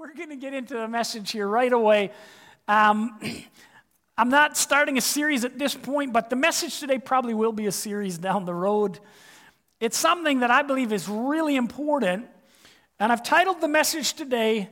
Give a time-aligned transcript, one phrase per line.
[0.00, 2.10] we're going to get into the message here right away.
[2.66, 3.20] Um,
[4.16, 7.66] I'm not starting a series at this point, but the message today probably will be
[7.66, 8.98] a series down the road.
[9.78, 12.28] It's something that I believe is really important,
[12.98, 14.70] and I've titled the message today,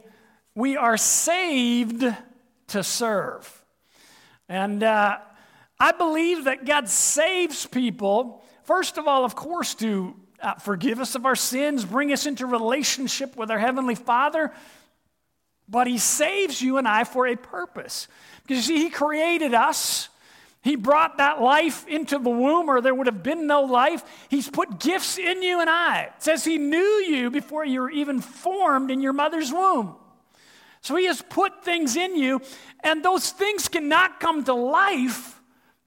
[0.55, 2.07] We Are Saved
[2.69, 3.65] to Serve.
[4.49, 5.19] And uh,
[5.79, 11.15] I believe that God saves people, first of all, of course, to uh, forgive us
[11.15, 14.55] of our sins, bring us into relationship with our Heavenly Father,
[15.69, 18.09] but He saves you and I for a purpose.
[18.43, 20.09] Because you see, He created us.
[20.63, 24.03] He brought that life into the womb, or there would have been no life.
[24.29, 26.11] He's put gifts in you and I.
[26.15, 29.95] It says He knew you before you were even formed in your mother's womb.
[30.81, 32.41] So He has put things in you,
[32.83, 35.41] and those things cannot come to life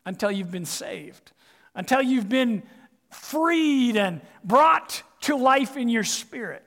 [0.06, 1.32] until you've been saved,
[1.76, 2.64] until you've been
[3.10, 6.64] freed and brought to life in your spirit.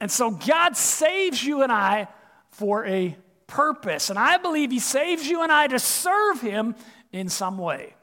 [0.00, 2.08] And so God saves you and I
[2.50, 4.10] for a purpose.
[4.10, 6.74] And I believe He saves you and I to serve Him
[7.12, 7.94] in some way.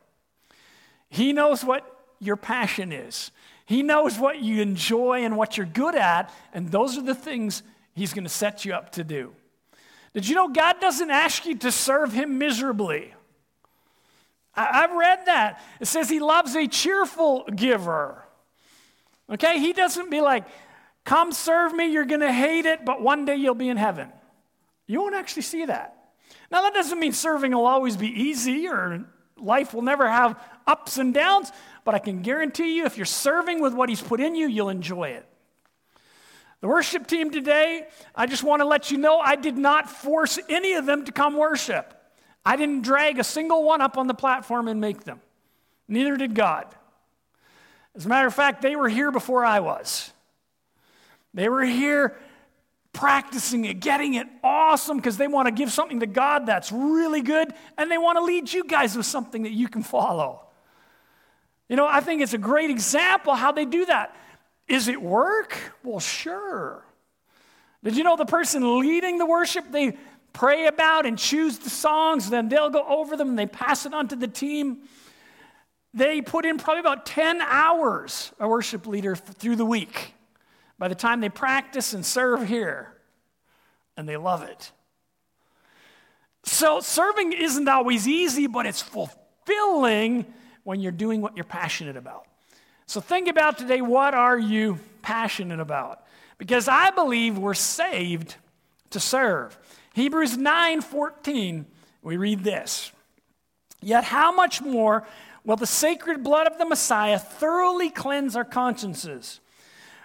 [1.09, 3.31] He knows what your passion is,
[3.66, 7.64] He knows what you enjoy and what you're good at, and those are the things
[7.94, 9.36] He's going to set you up to do.
[10.14, 13.14] Did you know God doesn't ask you to serve Him miserably?
[14.55, 15.61] I've read that.
[15.80, 18.23] It says He loves a cheerful giver.
[19.30, 19.59] Okay?
[19.59, 20.45] He doesn't be like,
[21.05, 24.11] come serve me, you're going to hate it, but one day you'll be in heaven.
[24.87, 25.97] You won't actually see that.
[26.51, 29.05] Now, that doesn't mean serving will always be easy or
[29.37, 31.51] life will never have ups and downs,
[31.83, 34.69] but I can guarantee you if you're serving with what He's put in you, you'll
[34.69, 35.27] enjoy it.
[36.61, 40.39] The worship team today, I just want to let you know I did not force
[40.47, 41.93] any of them to come worship.
[42.45, 45.19] I didn't drag a single one up on the platform and make them.
[45.89, 46.73] Neither did God.
[47.95, 50.12] As a matter of fact, they were here before I was.
[51.34, 52.16] They were here
[52.94, 57.22] practicing it, getting it awesome because they want to give something to God that's really
[57.22, 60.42] good and they want to lead you guys with something that you can follow.
[61.67, 64.16] You know, I think it's a great example how they do that.
[64.67, 65.58] Is it work?
[65.83, 66.86] Well, sure.
[67.83, 69.98] Did you know the person leading the worship, they
[70.32, 73.93] pray about and choose the songs, then they'll go over them and they pass it
[73.93, 74.83] on to the team.
[75.95, 80.14] They put in probably about 10 hours, a worship leader, through the week
[80.83, 82.92] by the time they practice and serve here,
[83.95, 84.73] and they love it.
[86.44, 90.26] So, serving isn't always easy, but it's fulfilling
[90.66, 92.26] when you're doing what you're passionate about.
[92.86, 96.04] So, think about today what are you passionate about?
[96.38, 98.36] Because I believe we're saved
[98.89, 99.58] to serve.
[99.93, 101.66] Hebrews 9 14,
[102.02, 102.92] we read this.
[103.82, 105.08] Yet, how much more
[105.45, 109.39] will the sacred blood of the Messiah thoroughly cleanse our consciences?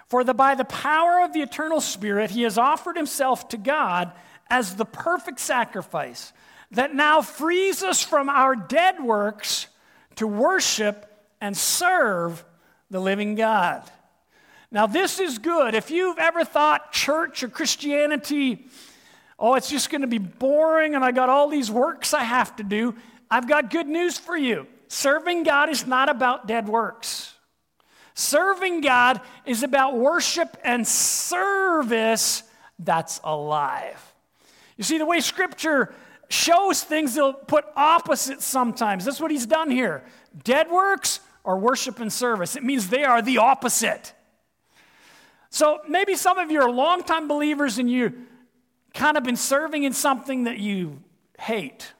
[0.09, 4.13] For the, by the power of the eternal Spirit, he has offered himself to God
[4.51, 6.33] as the perfect sacrifice
[6.71, 9.69] that now frees us from our dead works
[10.17, 11.07] to worship
[11.41, 12.45] and serve
[12.91, 13.89] the living God.
[14.71, 15.75] Now, this is good.
[15.75, 18.67] If you've ever thought church or Christianity,
[19.39, 22.57] oh, it's just going to be boring and I got all these works I have
[22.57, 22.95] to do,
[23.31, 24.67] I've got good news for you.
[24.89, 27.35] Serving God is not about dead works.
[28.19, 32.43] Serving God is about worship and service
[32.81, 34.13] that's alive.
[34.77, 35.95] You see, the way Scripture
[36.29, 39.05] shows things, they'll put opposites sometimes.
[39.05, 40.03] That's what he's done here.
[40.43, 42.57] Dead works or worship and service.
[42.57, 44.13] It means they are the opposite.
[45.51, 48.27] So maybe some of you are longtime believers and you
[48.95, 51.01] kind of been serving in something that you
[51.39, 51.93] hate.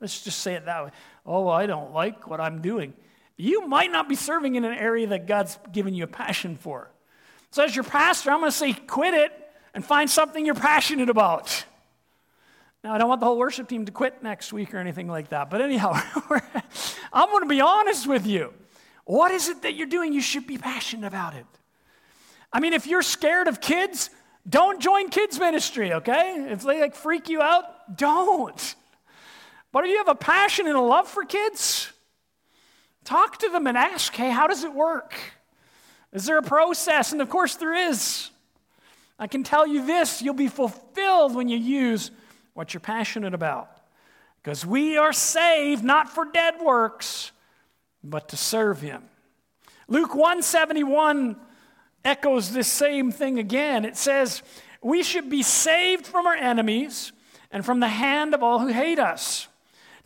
[0.00, 0.90] Let's just say it that way.
[1.24, 2.94] Oh, I don't like what I'm doing
[3.36, 6.90] you might not be serving in an area that God's given you a passion for.
[7.50, 9.32] So, as your pastor, I'm going to say quit it
[9.74, 11.64] and find something you're passionate about.
[12.84, 15.28] Now, I don't want the whole worship team to quit next week or anything like
[15.28, 15.50] that.
[15.50, 15.92] But anyhow,
[17.12, 18.52] I'm going to be honest with you.
[19.04, 20.12] What is it that you're doing?
[20.12, 21.46] You should be passionate about it.
[22.52, 24.10] I mean, if you're scared of kids,
[24.48, 26.46] don't join kids' ministry, okay?
[26.50, 28.74] If they like freak you out, don't.
[29.70, 31.91] But if you have a passion and a love for kids,
[33.04, 35.14] Talk to them and ask, hey, how does it work?
[36.12, 37.12] Is there a process?
[37.12, 38.30] And of course, there is.
[39.18, 42.10] I can tell you this you'll be fulfilled when you use
[42.54, 43.68] what you're passionate about.
[44.42, 47.32] Because we are saved not for dead works,
[48.02, 49.02] but to serve Him.
[49.88, 51.36] Luke 171
[52.04, 53.84] echoes this same thing again.
[53.84, 54.42] It says,
[54.80, 57.12] We should be saved from our enemies
[57.50, 59.48] and from the hand of all who hate us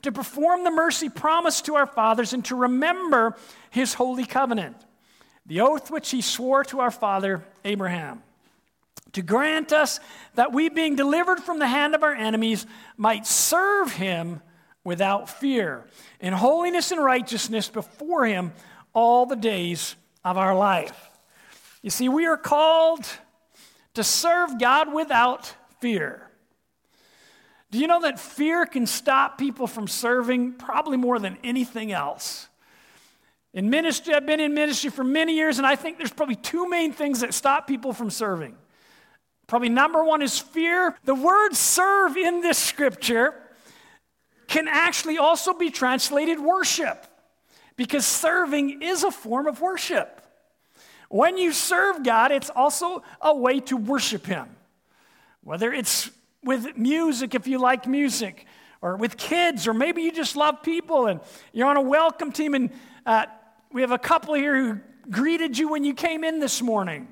[0.02, 3.36] to perform the mercy promised to our fathers and to remember
[3.70, 4.76] his holy covenant,
[5.46, 8.22] the oath which he swore to our father Abraham,
[9.12, 10.00] to grant us
[10.34, 12.66] that we, being delivered from the hand of our enemies,
[12.96, 14.42] might serve him
[14.84, 15.84] without fear,
[16.20, 18.52] in holiness and righteousness before him
[18.92, 21.10] all the days of our life.
[21.82, 23.06] You see, we are called
[23.94, 26.25] to serve God without fear.
[27.76, 32.48] Do you know that fear can stop people from serving probably more than anything else?
[33.52, 36.70] In ministry, I've been in ministry for many years, and I think there's probably two
[36.70, 38.56] main things that stop people from serving.
[39.46, 40.96] Probably number one is fear.
[41.04, 43.34] The word serve in this scripture
[44.48, 47.06] can actually also be translated worship
[47.76, 50.22] because serving is a form of worship.
[51.10, 54.48] When you serve God, it's also a way to worship Him.
[55.42, 56.10] Whether it's
[56.46, 58.46] with music, if you like music,
[58.80, 61.20] or with kids, or maybe you just love people and
[61.52, 62.70] you're on a welcome team and
[63.04, 63.26] uh,
[63.72, 67.08] we have a couple here who greeted you when you came in this morning.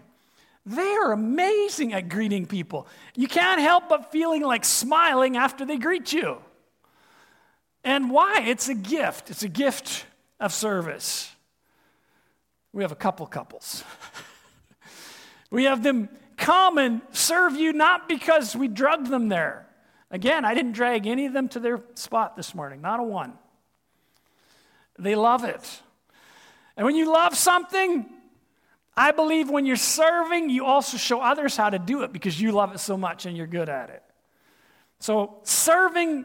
[0.65, 2.87] They are amazing at greeting people.
[3.15, 6.39] You can't help but feeling like smiling after they greet you.
[7.83, 8.43] And why?
[8.47, 9.31] It's a gift.
[9.31, 10.07] It's a gift
[10.41, 11.31] of service.
[12.73, 13.85] We have a couple couples.
[15.51, 19.67] we have them come and serve you not because we drugged them there.
[20.11, 23.33] Again, I didn't drag any of them to their spot this morning, not a one.
[24.99, 25.83] They love it.
[26.77, 28.07] And when you love something,
[28.97, 32.53] I believe when you're serving, you also show others how to do it because you
[32.53, 34.03] love it so much and you're good at it.
[35.01, 36.25] So, serving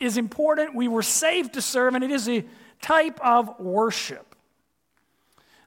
[0.00, 0.74] is important.
[0.74, 2.44] We were saved to serve, and it is a
[2.82, 4.34] type of worship.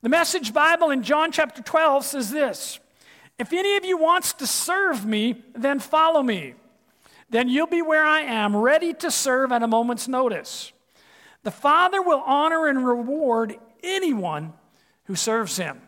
[0.01, 2.79] The Message Bible in John chapter 12 says this
[3.39, 6.56] If any of you wants to serve me, then follow me.
[7.30, 10.72] Then you'll be where I am, ready to serve at a moment's notice.
[11.44, 14.54] The Father will honor and reward anyone
[15.06, 15.81] who serves him.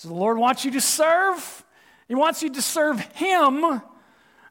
[0.00, 1.62] So the Lord wants you to serve.
[2.08, 3.82] He wants you to serve Him,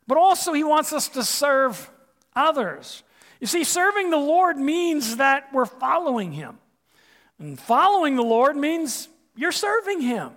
[0.08, 1.90] but also He wants us to serve
[2.36, 3.02] others.
[3.42, 6.60] You see, serving the Lord means that we're following Him.
[7.40, 10.30] And following the Lord means you're serving Him.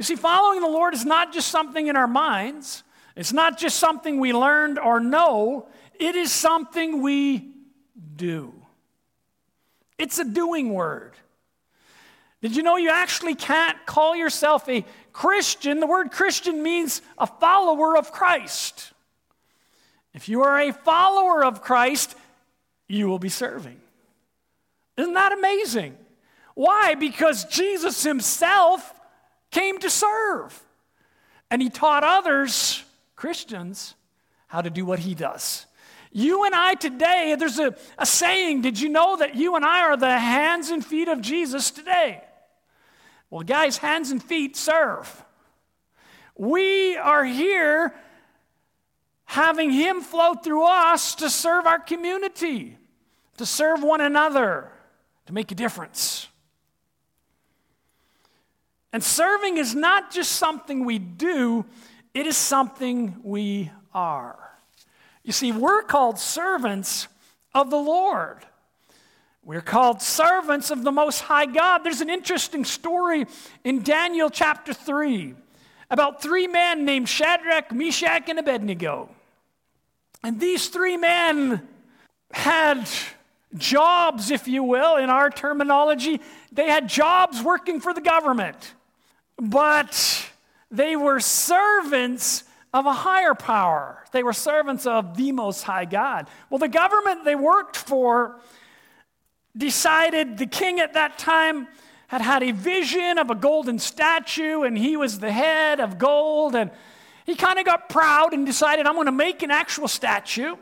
[0.00, 2.84] You see, following the Lord is not just something in our minds,
[3.16, 7.52] it's not just something we learned or know, it is something we
[8.16, 8.54] do.
[9.98, 11.12] It's a doing word.
[12.40, 15.80] Did you know you actually can't call yourself a Christian?
[15.80, 18.94] The word Christian means a follower of Christ.
[20.14, 22.16] If you are a follower of Christ,
[22.88, 23.78] you will be serving.
[24.96, 25.94] Isn't that amazing?
[26.54, 26.94] Why?
[26.94, 28.94] Because Jesus himself
[29.50, 30.62] came to serve.
[31.50, 32.84] And he taught others,
[33.16, 33.94] Christians,
[34.46, 35.66] how to do what he does.
[36.12, 39.82] You and I today, there's a, a saying, did you know that you and I
[39.82, 42.22] are the hands and feet of Jesus today?
[43.30, 45.24] Well, guys, hands and feet serve.
[46.36, 47.94] We are here
[49.24, 52.76] having Him flow through us to serve our community,
[53.36, 54.72] to serve one another,
[55.26, 56.26] to make a difference.
[58.92, 61.64] And serving is not just something we do,
[62.12, 64.36] it is something we are.
[65.22, 67.06] You see, we're called servants
[67.54, 68.38] of the Lord.
[69.44, 71.78] We're called servants of the Most High God.
[71.78, 73.26] There's an interesting story
[73.64, 75.34] in Daniel chapter 3
[75.90, 79.08] about three men named Shadrach, Meshach, and Abednego.
[80.22, 81.66] And these three men
[82.32, 82.88] had
[83.56, 86.20] jobs, if you will, in our terminology.
[86.52, 88.74] They had jobs working for the government,
[89.40, 90.28] but
[90.70, 94.04] they were servants of a higher power.
[94.12, 96.28] They were servants of the Most High God.
[96.48, 98.36] Well, the government they worked for
[99.56, 101.66] decided the king at that time
[102.06, 106.54] had had a vision of a golden statue, and he was the head of gold.
[106.54, 106.70] And
[107.24, 110.56] he kind of got proud and decided, I'm going to make an actual statue,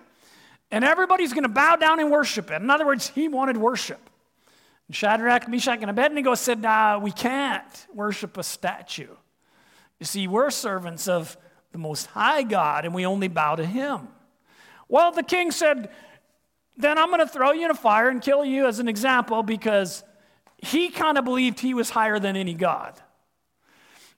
[0.71, 2.63] and everybody's going to bow down and worship it.
[2.63, 4.08] In other words, he wanted worship.
[4.89, 9.15] And Shadrach, Meshach, and Abednego said, Nah, we can't worship a statue.
[10.01, 11.37] You see, we're servants of
[11.73, 14.09] the Most High God, and we only bow to Him.
[14.89, 15.91] Well, the king said,
[16.77, 19.43] Then I'm going to throw you in a fire and kill you as an example
[19.43, 20.03] because
[20.57, 22.95] he kind of believed he was higher than any God.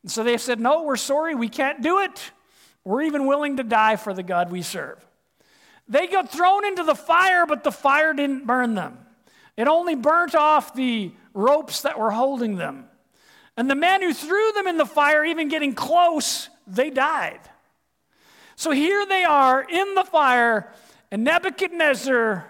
[0.03, 2.31] And so they said, No, we're sorry, we can't do it.
[2.85, 5.05] We're even willing to die for the God we serve.
[5.89, 8.99] They got thrown into the fire, but the fire didn't burn them.
[9.61, 12.87] It only burnt off the ropes that were holding them.
[13.59, 17.41] And the men who threw them in the fire, even getting close, they died.
[18.57, 20.73] So here they are in the fire,
[21.11, 22.49] and Nebuchadnezzar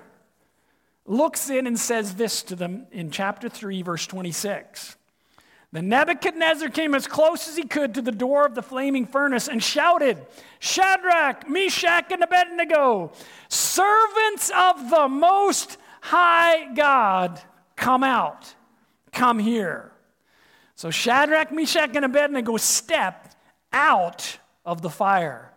[1.05, 4.97] looks in and says this to them in chapter 3, verse 26.
[5.73, 9.49] Then Nebuchadnezzar came as close as he could to the door of the flaming furnace
[9.49, 10.25] and shouted,
[10.61, 13.11] Shadrach, Meshach, and Abednego,
[13.49, 17.41] servants of the Most High God,
[17.77, 18.55] come out,
[19.13, 19.93] come here.
[20.75, 23.37] So Shadrach, Meshach, and Abednego stepped
[23.73, 25.53] out of the fire.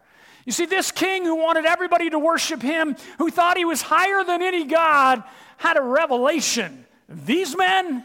[0.46, 4.24] You see, this king who wanted everybody to worship him, who thought he was higher
[4.24, 5.24] than any God,
[5.58, 6.86] had a revelation.
[7.08, 8.04] These men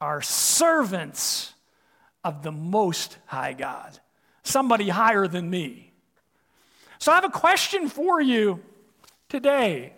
[0.00, 1.52] are servants
[2.24, 3.98] of the Most High God,
[4.42, 5.92] somebody higher than me.
[6.98, 8.60] So I have a question for you
[9.28, 9.94] today,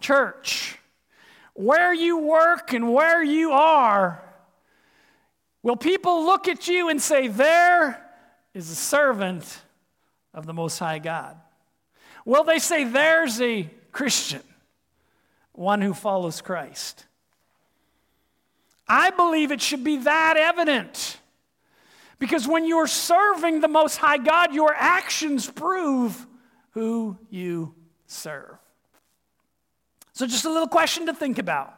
[0.00, 0.78] church.
[1.54, 4.22] Where you work and where you are,
[5.62, 8.04] will people look at you and say, There
[8.54, 9.62] is a servant
[10.32, 11.36] of the Most High God?
[12.24, 14.42] Will they say, There's a Christian,
[15.52, 17.06] one who follows Christ?
[18.88, 21.18] I believe it should be that evident.
[22.18, 26.26] Because when you're serving the Most High God, your actions prove
[26.72, 27.74] who you
[28.06, 28.59] serve.
[30.20, 31.74] So, just a little question to think about.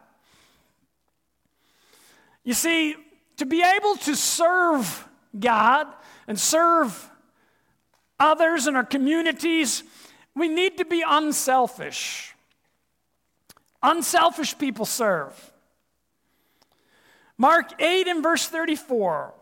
[2.43, 2.97] You see,
[3.37, 5.09] to be able to serve
[5.39, 5.87] God
[6.27, 7.09] and serve
[8.19, 9.85] others in our communities,
[10.35, 12.35] we need to be unselfish.
[13.81, 15.53] Unselfish people serve.
[17.39, 19.35] Mark 8 and verse 34.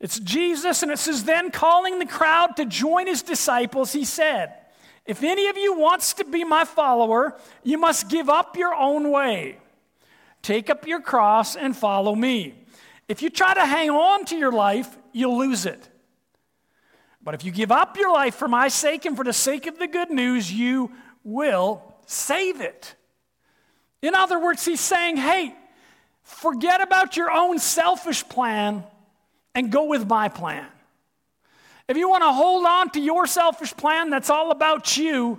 [0.00, 4.52] It's Jesus, and it says, Then calling the crowd to join his disciples, he said,
[5.06, 9.10] If any of you wants to be my follower, you must give up your own
[9.10, 9.58] way.
[10.42, 12.54] Take up your cross and follow me.
[13.08, 15.88] If you try to hang on to your life, you'll lose it.
[17.22, 19.78] But if you give up your life for my sake and for the sake of
[19.78, 20.92] the good news, you
[21.24, 22.94] will save it.
[24.02, 25.54] In other words, he's saying, Hey,
[26.26, 28.82] Forget about your own selfish plan
[29.54, 30.66] and go with my plan.
[31.88, 35.38] If you want to hold on to your selfish plan that's all about you,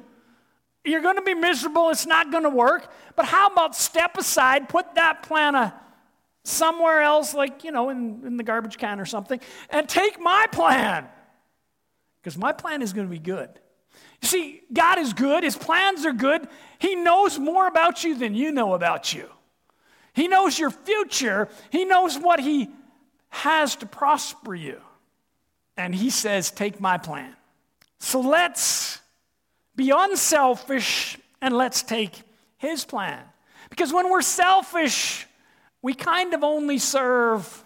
[0.85, 1.89] you're going to be miserable.
[1.89, 2.91] It's not going to work.
[3.15, 5.73] But how about step aside, put that plan
[6.43, 9.39] somewhere else, like, you know, in, in the garbage can or something,
[9.69, 11.07] and take my plan?
[12.21, 13.49] Because my plan is going to be good.
[14.21, 16.47] You see, God is good, His plans are good.
[16.79, 19.29] He knows more about you than you know about you.
[20.13, 22.69] He knows your future, He knows what He
[23.29, 24.81] has to prosper you.
[25.77, 27.36] And He says, Take my plan.
[28.00, 29.00] So let's
[29.75, 32.22] be unselfish and let's take
[32.57, 33.19] His plan.
[33.69, 35.27] Because when we're selfish,
[35.81, 37.63] we kind of only serve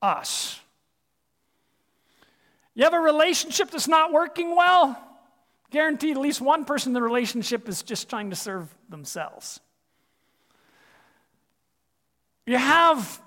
[0.00, 0.58] us.
[2.74, 4.98] You have a relationship that's not working well?
[5.70, 9.60] Guaranteed, at least one person in the relationship is just trying to serve themselves.
[12.46, 13.20] You have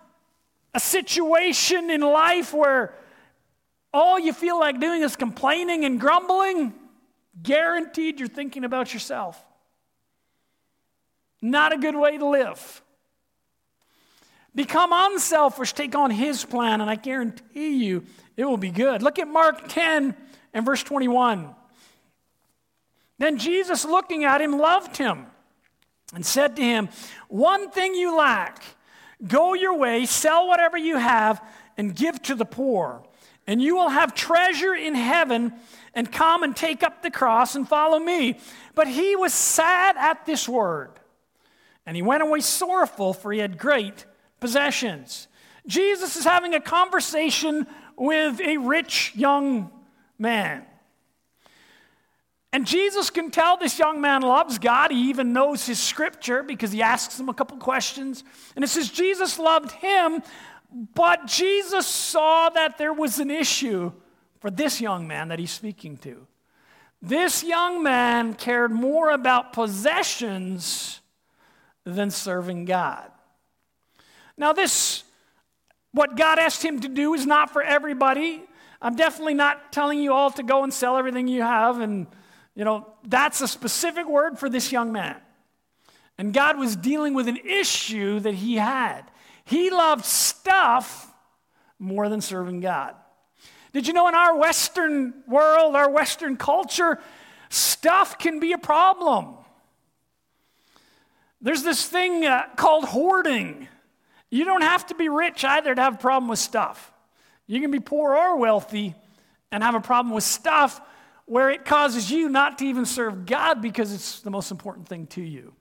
[0.74, 2.94] a situation in life where
[3.96, 6.74] all you feel like doing is complaining and grumbling,
[7.42, 9.44] guaranteed you're thinking about yourself.
[11.42, 12.82] Not a good way to live.
[14.54, 18.04] Become unselfish, take on His plan, and I guarantee you
[18.38, 19.02] it will be good.
[19.02, 20.16] Look at Mark 10
[20.54, 21.54] and verse 21.
[23.18, 25.26] Then Jesus, looking at him, loved him
[26.14, 26.90] and said to him,
[27.30, 28.62] One thing you lack.
[29.26, 31.42] Go your way, sell whatever you have,
[31.78, 33.02] and give to the poor,
[33.48, 35.54] and you will have treasure in heaven.
[35.98, 38.38] And come and take up the cross and follow me.
[38.74, 40.92] But he was sad at this word,
[41.86, 44.06] and he went away sorrowful, for he had great
[44.42, 45.30] possessions.
[45.68, 49.72] Jesus is having a conversation with a rich young
[50.20, 50.66] man.
[52.52, 54.92] And Jesus can tell this young man loves God.
[54.92, 58.24] He even knows his scripture because he asks him a couple questions.
[58.56, 60.22] And it says Jesus loved him,
[60.94, 63.92] but Jesus saw that there was an issue
[64.40, 66.28] for this young man that he's speaking to.
[67.02, 71.02] This young man cared more about possessions
[71.86, 73.12] than serving God.
[74.38, 75.04] Now, this,
[75.92, 78.44] what God asked him to do, is not for everybody.
[78.82, 82.08] I'm definitely not telling you all to go and sell everything you have and
[82.56, 85.18] you know, that's a specific word for this young man.
[86.18, 89.02] And God was dealing with an issue that he had.
[89.46, 91.12] He loved stuff
[91.80, 92.96] more than serving God.
[93.74, 97.00] Did you know in our Western world, our Western culture,
[97.50, 99.36] stuff can be a problem?
[101.42, 103.68] There's this thing uh, called hoarding.
[104.32, 106.92] You don't have to be rich either to have a problem with stuff.
[107.48, 108.96] You can be poor or wealthy
[109.52, 110.82] and have a problem with stuff
[111.26, 115.08] where it causes you not to even serve God because it's the most important thing
[115.08, 115.54] to you.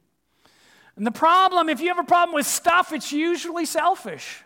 [0.97, 4.43] And the problem, if you have a problem with stuff, it's usually selfish.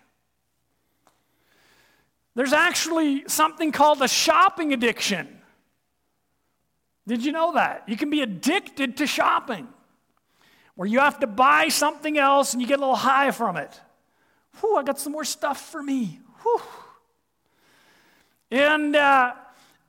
[2.35, 5.41] There's actually something called a shopping addiction.
[7.07, 7.85] Did you know that?
[7.87, 9.67] You can be addicted to shopping,
[10.75, 13.81] where you have to buy something else and you get a little high from it.
[14.61, 16.21] Whew, I got some more stuff for me.
[16.43, 16.63] Whew.
[18.51, 19.35] And uh,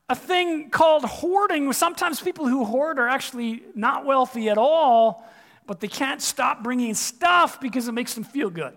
[0.09, 1.71] a thing called hoarding.
[1.71, 5.27] Sometimes people who hoard are actually not wealthy at all,
[5.69, 8.73] but they can't stop bringing stuff because it makes them feel good.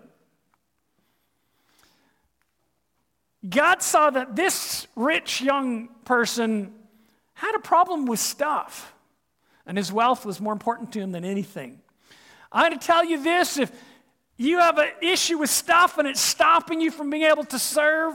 [3.49, 6.71] God saw that this rich young person
[7.33, 8.93] had a problem with stuff,
[9.65, 11.81] and his wealth was more important to him than anything.
[12.51, 13.71] I'm going to tell you this if
[14.37, 18.13] you have an issue with stuff and it's stopping you from being able to serve,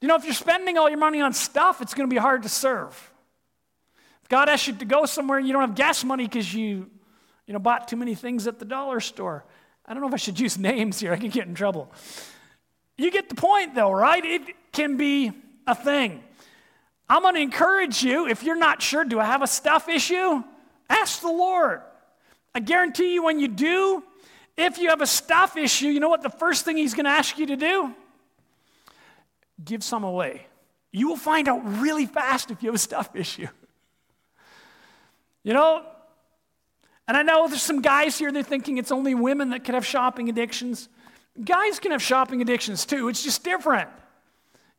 [0.00, 2.42] you know, if you're spending all your money on stuff, it's going to be hard
[2.42, 3.12] to serve.
[4.24, 6.90] If God asks you to go somewhere and you don't have gas money because you,
[7.46, 9.44] you know, bought too many things at the dollar store.
[9.86, 11.92] I don't know if I should use names here, I can get in trouble.
[12.96, 14.24] You get the point, though, right?
[14.24, 15.32] It can be
[15.66, 16.22] a thing.
[17.08, 20.42] I'm going to encourage you if you're not sure, do I have a stuff issue?
[20.88, 21.82] Ask the Lord.
[22.54, 24.02] I guarantee you, when you do,
[24.56, 27.10] if you have a stuff issue, you know what the first thing He's going to
[27.10, 27.94] ask you to do?
[29.64, 30.46] Give some away.
[30.90, 33.48] You will find out really fast if you have a stuff issue.
[35.42, 35.84] You know,
[37.08, 39.84] and I know there's some guys here, they're thinking it's only women that can have
[39.84, 40.88] shopping addictions.
[41.42, 43.88] Guys can have shopping addictions too, it's just different.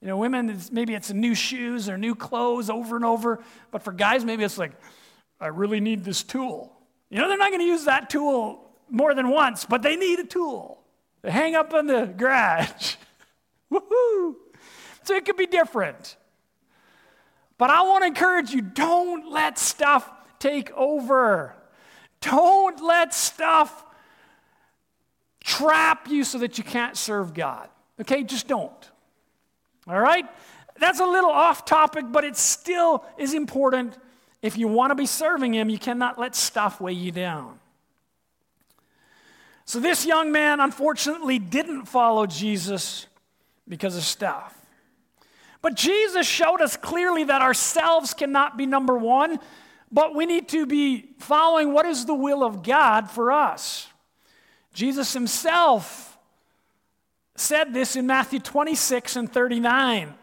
[0.02, 3.42] You know, women, maybe it's new shoes or new clothes over and over.
[3.72, 4.74] But for guys, maybe it's like,
[5.40, 6.74] I really need this tool.
[7.10, 10.20] You know, they're not going to use that tool more than once, but they need
[10.20, 10.84] a tool.
[11.22, 12.96] They hang up in the garage.
[13.72, 14.36] Woohoo!
[15.04, 16.18] So it could be different.
[17.58, 21.56] But I want to encourage you don't let stuff take over.
[22.24, 23.86] Don't let stuff
[25.44, 27.70] trap you so that you can't serve God.
[28.00, 28.92] Okay, just don't.
[29.88, 30.26] All right?
[30.80, 33.98] That's a little off topic, but it still is important.
[34.42, 37.60] If you want to be serving Him, you cannot let stuff weigh you down.
[39.66, 43.08] So, this young man unfortunately didn't follow Jesus
[43.68, 44.54] because of stuff.
[45.62, 49.40] But Jesus showed us clearly that ourselves cannot be number one,
[49.94, 53.88] but we need to be following what is the will of God for us.
[54.74, 56.18] Jesus himself
[57.36, 60.16] said this in Matthew 26 and 39.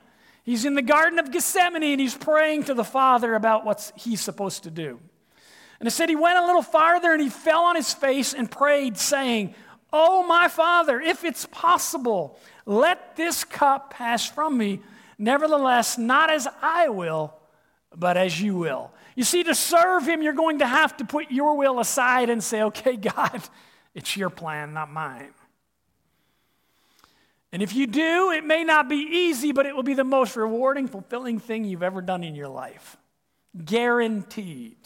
[0.43, 4.21] He's in the Garden of Gethsemane and he's praying to the Father about what he's
[4.21, 4.99] supposed to do.
[5.79, 8.51] And it said he went a little farther and he fell on his face and
[8.51, 9.55] prayed, saying,
[9.93, 14.81] Oh, my Father, if it's possible, let this cup pass from me.
[15.17, 17.35] Nevertheless, not as I will,
[17.97, 18.91] but as you will.
[19.17, 22.43] You see, to serve him, you're going to have to put your will aside and
[22.43, 23.43] say, Okay, God,
[23.95, 25.35] it's your plan, not mine.
[27.53, 30.37] And if you do, it may not be easy, but it will be the most
[30.37, 32.97] rewarding, fulfilling thing you've ever done in your life.
[33.65, 34.79] Guaranteed.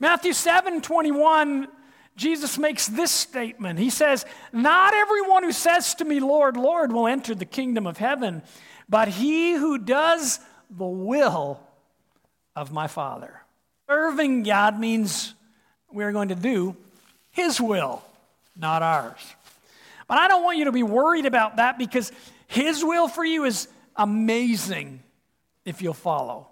[0.00, 1.68] Matthew 7 21,
[2.16, 3.78] Jesus makes this statement.
[3.78, 7.98] He says, Not everyone who says to me, Lord, Lord, will enter the kingdom of
[7.98, 8.42] heaven,
[8.88, 11.60] but he who does the will
[12.56, 13.40] of my Father.
[13.88, 15.34] Serving God means
[15.92, 16.76] we're going to do
[17.34, 18.00] his will,
[18.56, 19.18] not ours.
[20.06, 22.12] But I don't want you to be worried about that because
[22.46, 25.02] His will for you is amazing
[25.64, 26.46] if you'll follow.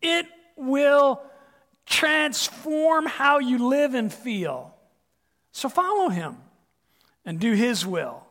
[0.00, 1.20] It will
[1.86, 4.72] transform how you live and feel.
[5.50, 6.36] So follow Him
[7.24, 8.22] and do His will.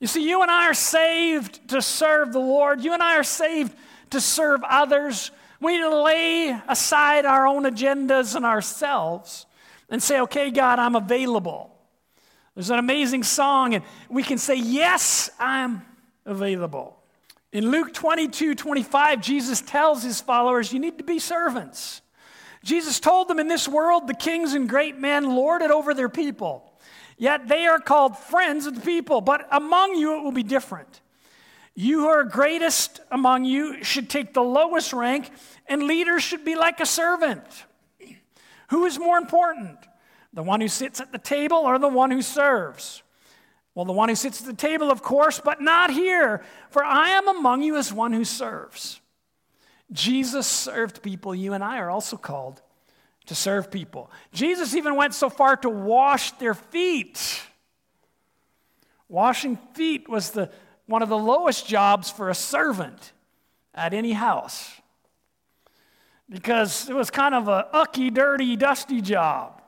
[0.00, 2.84] You see, you and I are saved to serve the Lord.
[2.84, 3.74] You and I are saved
[4.10, 5.30] to serve others.
[5.60, 9.46] We need to lay aside our own agendas and ourselves
[9.90, 11.74] and say, okay, God, I'm available.
[12.58, 15.82] There's an amazing song, and we can say, Yes, I'm
[16.26, 17.00] available.
[17.52, 22.02] In Luke 22 25, Jesus tells his followers, You need to be servants.
[22.64, 26.08] Jesus told them, In this world, the kings and great men lord it over their
[26.08, 26.68] people.
[27.16, 31.00] Yet they are called friends of the people, but among you it will be different.
[31.80, 35.30] You who are greatest among you should take the lowest rank,
[35.68, 37.44] and leaders should be like a servant.
[38.70, 39.78] Who is more important?
[40.32, 43.04] The one who sits at the table or the one who serves?
[43.76, 47.10] Well, the one who sits at the table, of course, but not here, for I
[47.10, 49.00] am among you as one who serves.
[49.92, 51.32] Jesus served people.
[51.32, 52.60] You and I are also called
[53.26, 54.10] to serve people.
[54.32, 57.40] Jesus even went so far to wash their feet.
[59.08, 60.50] Washing feet was the,
[60.88, 63.12] one of the lowest jobs for a servant
[63.74, 64.72] at any house
[66.30, 69.62] because it was kind of a ucky, dirty, dusty job.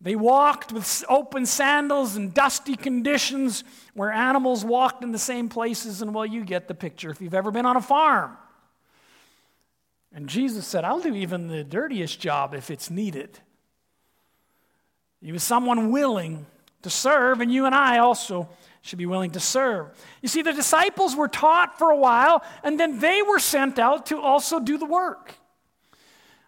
[0.00, 6.02] They walked with open sandals and dusty conditions where animals walked in the same places,
[6.02, 8.36] and well, you get the picture if you've ever been on a farm.
[10.12, 13.38] And Jesus said, I'll do even the dirtiest job if it's needed.
[15.20, 16.46] He was someone willing
[16.82, 18.48] to serve, and you and I also
[18.86, 19.88] should be willing to serve.
[20.22, 24.06] You see, the disciples were taught for a while, and then they were sent out
[24.06, 25.34] to also do the work.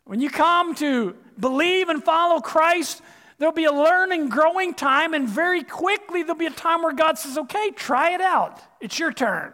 [0.04, 3.02] When you come to believe and follow Christ,
[3.38, 7.18] there'll be a learning, growing time, and very quickly there'll be a time where God
[7.18, 8.60] says, okay, try it out.
[8.80, 9.52] It's your turn.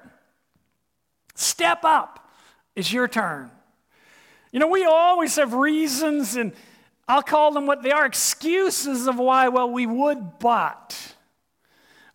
[1.34, 2.30] Step up.
[2.76, 3.50] It's your turn.
[4.52, 6.52] You know, we always have reasons, and
[7.08, 11.13] I'll call them what they are excuses of why, well, we would, but.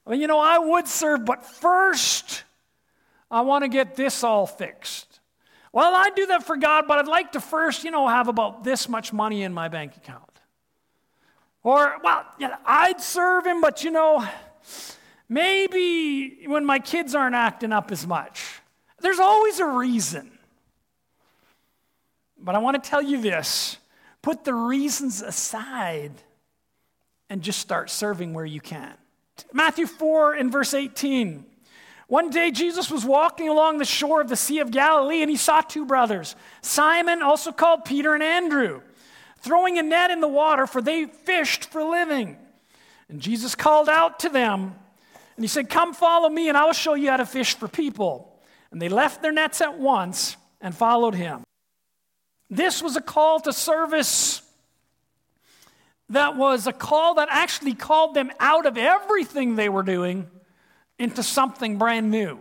[0.05, 2.43] Well, you know, I would serve, but first,
[3.29, 5.19] I want to get this all fixed.
[5.71, 8.63] Well, I'd do that for God, but I'd like to first, you know, have about
[8.63, 10.23] this much money in my bank account.
[11.63, 12.25] Or, well,
[12.65, 14.27] I'd serve Him, but you know,
[15.27, 18.61] maybe when my kids aren't acting up as much.
[19.01, 20.31] There's always a reason.
[22.37, 23.77] But I want to tell you this
[24.21, 26.11] put the reasons aside
[27.29, 28.93] and just start serving where you can.
[29.53, 31.45] Matthew 4 in verse 18.
[32.07, 35.37] One day Jesus was walking along the shore of the Sea of Galilee and he
[35.37, 38.81] saw two brothers, Simon, also called Peter, and Andrew,
[39.37, 42.37] throwing a net in the water, for they fished for living.
[43.09, 44.75] And Jesus called out to them
[45.39, 47.69] and he said, Come follow me, and I will show you how to fish for
[47.69, 48.41] people.
[48.71, 51.43] And they left their nets at once and followed him.
[52.49, 54.41] This was a call to service
[56.09, 60.29] that was a call that actually called them out of everything they were doing
[60.97, 62.39] into something brand new.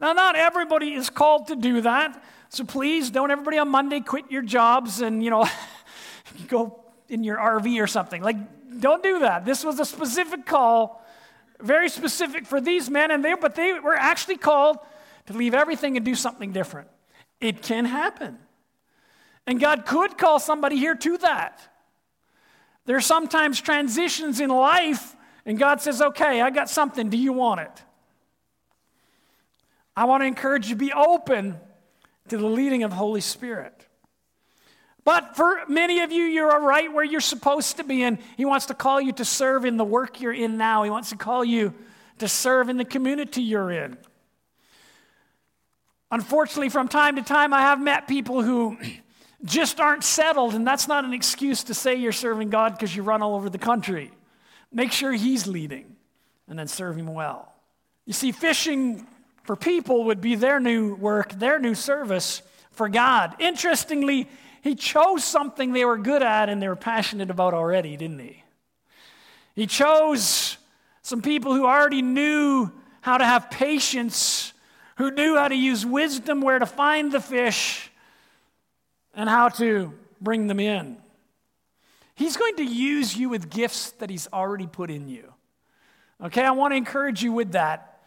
[0.00, 4.30] Now, not everybody is called to do that, so please don't everybody on Monday quit
[4.30, 5.46] your jobs and, you know,
[6.48, 8.22] go in your RV or something.
[8.22, 8.36] Like,
[8.80, 9.44] don't do that.
[9.44, 11.04] This was a specific call,
[11.60, 14.78] very specific for these men, and they, but they were actually called
[15.26, 16.88] to leave everything and do something different.
[17.40, 18.38] It can happen.
[19.46, 21.60] And God could call somebody here to that.
[22.88, 27.10] There are sometimes transitions in life, and God says, Okay, I got something.
[27.10, 27.82] Do you want it?
[29.94, 31.60] I want to encourage you to be open
[32.28, 33.86] to the leading of the Holy Spirit.
[35.04, 38.64] But for many of you, you're right where you're supposed to be, and He wants
[38.66, 40.82] to call you to serve in the work you're in now.
[40.82, 41.74] He wants to call you
[42.20, 43.98] to serve in the community you're in.
[46.10, 48.78] Unfortunately, from time to time, I have met people who
[49.44, 53.02] just aren't settled, and that's not an excuse to say you're serving God because you
[53.02, 54.10] run all over the country.
[54.72, 55.96] Make sure He's leading
[56.48, 57.52] and then serve Him well.
[58.04, 59.06] You see, fishing
[59.44, 63.36] for people would be their new work, their new service for God.
[63.38, 64.28] Interestingly,
[64.62, 68.42] He chose something they were good at and they were passionate about already, didn't He?
[69.54, 70.56] He chose
[71.02, 72.70] some people who already knew
[73.00, 74.52] how to have patience,
[74.96, 77.90] who knew how to use wisdom, where to find the fish
[79.18, 80.96] and how to bring them in.
[82.14, 85.34] He's going to use you with gifts that He's already put in you.
[86.22, 88.00] Okay, I want to encourage you with that.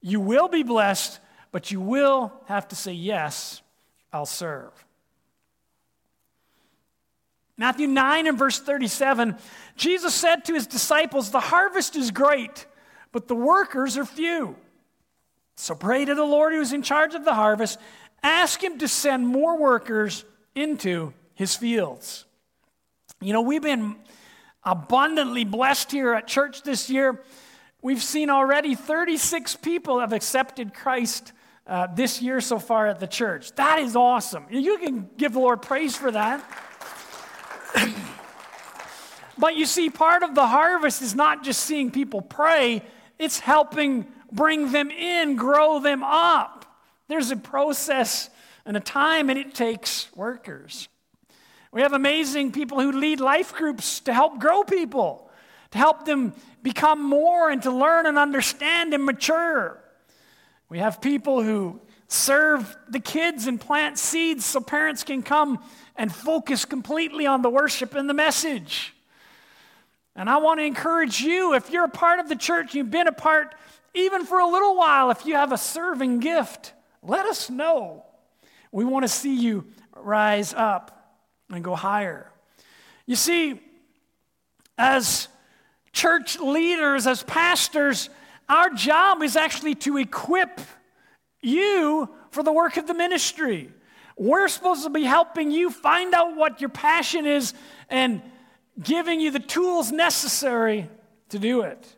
[0.00, 1.20] You will be blessed,
[1.52, 3.62] but you will have to say, Yes,
[4.12, 4.72] I'll serve.
[7.56, 9.36] Matthew 9 and verse 37,
[9.76, 12.66] Jesus said to his disciples, The harvest is great,
[13.12, 14.56] but the workers are few.
[15.56, 17.78] So pray to the Lord who's in charge of the harvest.
[18.22, 20.24] Ask him to send more workers
[20.54, 22.24] into his fields.
[23.20, 23.96] You know, we've been
[24.62, 27.22] abundantly blessed here at church this year.
[27.82, 31.32] We've seen already 36 people have accepted Christ
[31.66, 33.52] uh, this year so far at the church.
[33.52, 34.46] That is awesome.
[34.50, 36.44] You can give the Lord praise for that.
[39.38, 42.82] but you see, part of the harvest is not just seeing people pray,
[43.18, 46.64] it's helping bring them in, grow them up.
[47.08, 48.28] There's a process
[48.66, 50.88] and a time, and it takes workers.
[51.72, 55.28] We have amazing people who lead life groups to help grow people,
[55.72, 59.82] to help them become more and to learn and understand and mature.
[60.68, 65.62] We have people who serve the kids and plant seeds so parents can come
[65.96, 68.94] and focus completely on the worship and the message.
[70.16, 73.08] And I want to encourage you if you're a part of the church, you've been
[73.08, 73.54] a part
[73.94, 76.72] even for a little while, if you have a serving gift,
[77.02, 78.04] let us know.
[78.74, 81.16] We want to see you rise up
[81.48, 82.28] and go higher.
[83.06, 83.60] You see,
[84.76, 85.28] as
[85.92, 88.10] church leaders, as pastors,
[88.48, 90.60] our job is actually to equip
[91.40, 93.70] you for the work of the ministry.
[94.16, 97.54] We're supposed to be helping you find out what your passion is
[97.88, 98.22] and
[98.82, 100.88] giving you the tools necessary
[101.28, 101.96] to do it.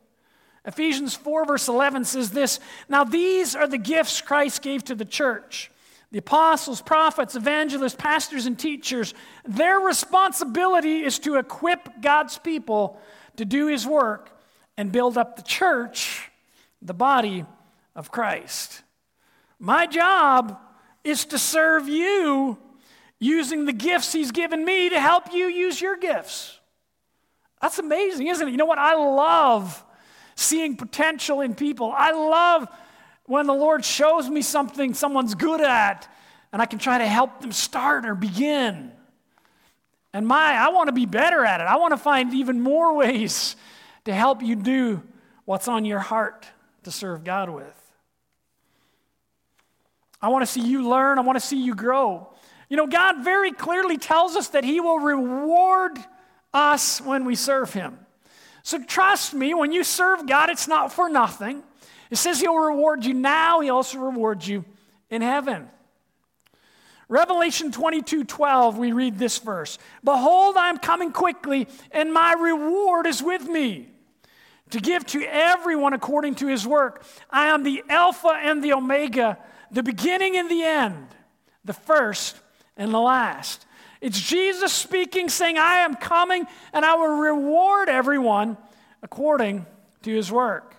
[0.67, 5.07] Ephesians 4, verse 11 says this Now these are the gifts Christ gave to the
[5.07, 5.71] church
[6.13, 9.13] the apostles, prophets, evangelists, pastors, and teachers.
[9.45, 13.01] Their responsibility is to equip God's people
[13.37, 14.31] to do his work
[14.77, 16.31] and build up the church,
[16.81, 17.45] the body
[17.95, 18.83] of Christ.
[19.59, 20.59] My job
[21.03, 22.59] is to serve you
[23.19, 26.59] using the gifts he's given me to help you use your gifts.
[27.61, 28.51] That's amazing, isn't it?
[28.51, 28.79] You know what?
[28.79, 29.83] I love
[30.35, 31.93] seeing potential in people.
[31.97, 32.69] I love
[33.27, 36.09] when the Lord shows me something someone's good at
[36.53, 38.93] and I can try to help them start or begin.
[40.13, 41.65] And my, I want to be better at it.
[41.65, 43.57] I want to find even more ways
[44.05, 45.03] to help you do
[45.45, 46.47] what's on your heart
[46.85, 47.75] to serve God with.
[50.23, 51.19] I want to see you learn.
[51.19, 52.29] I want to see you grow.
[52.69, 55.99] You know, God very clearly tells us that He will reward
[56.55, 57.99] us when we serve Him.
[58.63, 61.63] So trust me, when you serve God, it's not for nothing.
[62.11, 64.65] It says He'll reward you now, He also rewards you
[65.11, 65.69] in heaven.
[67.09, 73.07] Revelation 22 12, we read this verse Behold, I am coming quickly, and my reward
[73.07, 73.89] is with me
[74.71, 77.05] to give to everyone according to his work.
[77.31, 79.39] I am the Alpha and the Omega,
[79.71, 81.07] the beginning and the end,
[81.65, 82.37] the first
[82.77, 83.65] and the last.
[84.01, 88.57] It's Jesus speaking, saying, I am coming and I will reward everyone
[89.03, 89.67] according
[90.03, 90.76] to his work.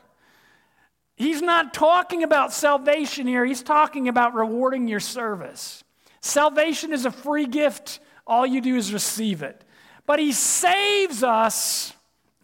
[1.17, 5.83] He's not talking about salvation here, he's talking about rewarding your service.
[6.21, 9.63] Salvation is a free gift, all you do is receive it.
[10.05, 11.93] But he saves us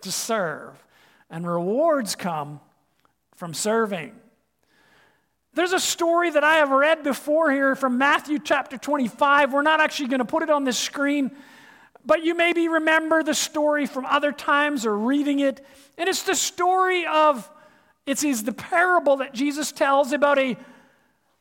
[0.02, 0.84] to serve,
[1.30, 2.60] and rewards come
[3.36, 4.14] from serving.
[5.54, 9.54] There's a story that I have read before here from Matthew chapter 25.
[9.54, 11.30] We're not actually going to put it on the screen,
[12.04, 15.64] but you maybe remember the story from other times or reading it.
[15.96, 17.48] And it's the story of,
[18.06, 20.58] it is the parable that Jesus tells about a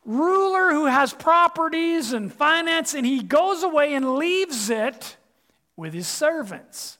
[0.05, 5.17] ruler who has properties and finance, and he goes away and leaves it
[5.75, 6.97] with his servants.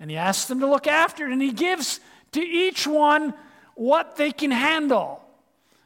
[0.00, 2.00] And he asks them to look after it, and he gives
[2.32, 3.34] to each one
[3.74, 5.24] what they can handle.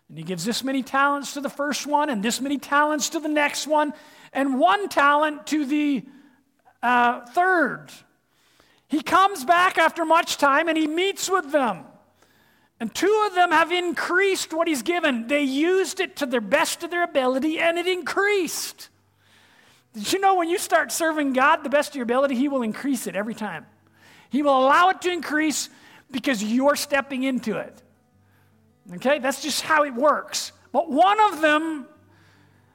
[0.09, 3.21] And he gives this many talents to the first one, and this many talents to
[3.21, 3.93] the next one,
[4.33, 6.05] and one talent to the
[6.83, 7.89] uh, third.
[8.89, 11.85] He comes back after much time and he meets with them.
[12.83, 15.29] And two of them have increased what he's given.
[15.29, 18.89] They used it to their best of their ability and it increased.
[19.95, 22.63] Did you know when you start serving God the best of your ability, he will
[22.63, 23.67] increase it every time?
[24.31, 25.69] He will allow it to increase
[26.11, 27.81] because you're stepping into it.
[28.95, 30.51] Okay, that's just how it works.
[30.73, 31.87] But one of them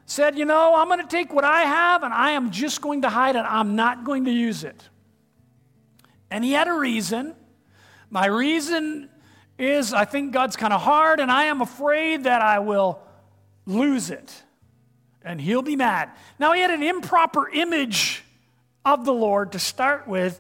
[0.06, 3.02] said, You know, I'm going to take what I have and I am just going
[3.02, 3.44] to hide it.
[3.46, 4.88] I'm not going to use it.
[6.32, 7.36] And he had a reason.
[8.10, 9.10] My reason
[9.58, 13.00] is I think God's kind of hard and I am afraid that I will
[13.66, 14.44] lose it.
[15.24, 16.10] And he'll be mad.
[16.40, 18.24] Now, he had an improper image
[18.86, 20.40] of the Lord to start with,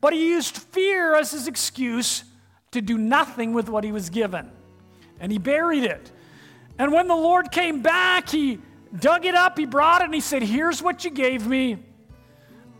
[0.00, 2.22] but he used fear as his excuse
[2.70, 4.50] to do nothing with what he was given
[5.20, 6.10] and he buried it.
[6.78, 8.58] And when the Lord came back, he
[8.98, 11.78] dug it up, he brought it, and he said, Here's what you gave me.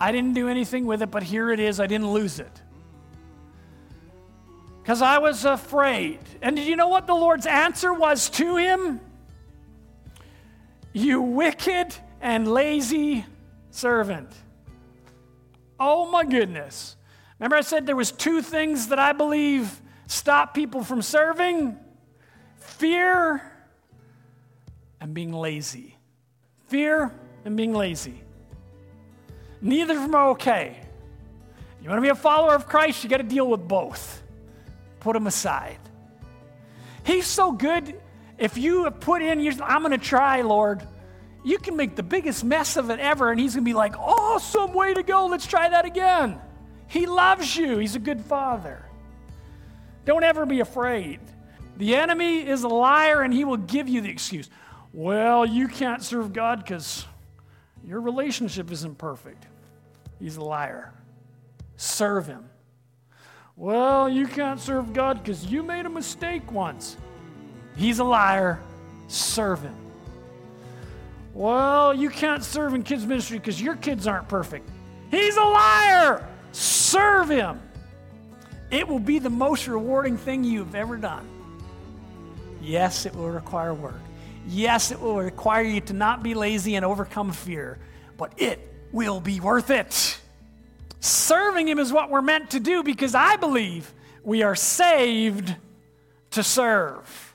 [0.00, 1.78] I didn't do anything with it, but here it is.
[1.78, 2.62] I didn't lose it.
[4.82, 6.18] Because I was afraid.
[6.42, 9.00] And did you know what the Lord's answer was to him?
[10.92, 13.24] You wicked and lazy
[13.70, 14.32] servant.
[15.78, 16.96] Oh my goodness.
[17.38, 21.78] Remember I said there was two things that I believe stop people from serving?
[22.80, 23.42] fear
[25.02, 25.98] and being lazy.
[26.68, 27.12] Fear
[27.44, 28.22] and being lazy.
[29.60, 30.80] Neither of them are okay.
[31.82, 34.19] You want to be a follower of Christ, you got to deal with both.
[35.00, 35.78] Put them aside.
[37.04, 38.00] He's so good.
[38.38, 40.86] If you have put in, I'm going to try, Lord,
[41.44, 43.98] you can make the biggest mess of it ever, and He's going to be like,
[43.98, 46.38] awesome, way to go, let's try that again.
[46.86, 48.84] He loves you, He's a good Father.
[50.04, 51.20] Don't ever be afraid.
[51.80, 54.50] The enemy is a liar and he will give you the excuse.
[54.92, 57.06] Well, you can't serve God because
[57.86, 59.46] your relationship isn't perfect.
[60.18, 60.92] He's a liar.
[61.76, 62.49] Serve him.
[63.60, 66.96] Well, you can't serve God because you made a mistake once.
[67.76, 68.58] He's a liar.
[69.06, 69.74] Serve him.
[71.34, 74.66] Well, you can't serve in kids' ministry because your kids aren't perfect.
[75.10, 76.26] He's a liar.
[76.52, 77.60] Serve him.
[78.70, 81.28] It will be the most rewarding thing you've ever done.
[82.62, 84.00] Yes, it will require work.
[84.46, 87.78] Yes, it will require you to not be lazy and overcome fear,
[88.16, 90.18] but it will be worth it.
[91.00, 95.56] Serving Him is what we're meant to do because I believe we are saved
[96.32, 97.29] to serve.